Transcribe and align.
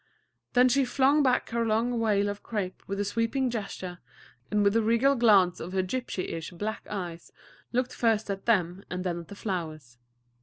Then 0.53 0.67
she 0.67 0.83
flung 0.83 1.21
back 1.21 1.51
her 1.51 1.63
long 1.63 2.01
veil 2.03 2.27
of 2.27 2.41
crape 2.41 2.81
with 2.87 2.99
a 2.99 3.05
sweeping 3.05 3.51
gesture, 3.51 3.99
and 4.49 4.63
with 4.63 4.75
a 4.75 4.81
regal 4.81 5.13
glance 5.13 5.59
of 5.59 5.73
her 5.73 5.83
gypsyish 5.83 6.49
black 6.57 6.87
eyes 6.89 7.31
looked 7.71 7.93
first 7.93 8.27
at 8.31 8.47
them 8.47 8.83
and 8.89 9.03
then 9.03 9.19
at 9.19 9.27
the 9.27 9.35
flowers. 9.35 9.99